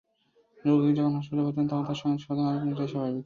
রোগী 0.57 0.91
যখন 0.93 1.13
হাসপাতালে 1.15 1.43
ভর্তি 1.45 1.59
হন, 1.59 1.67
তখন 1.67 1.83
তাঁর 1.83 1.99
সঙ্গে 2.01 2.17
স্বজন 2.17 2.45
আসবেন—এটাই 2.45 2.87
স্বাভাবিক। 2.87 3.19